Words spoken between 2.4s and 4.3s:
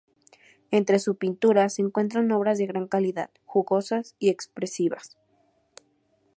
de gran calidad, jugosas y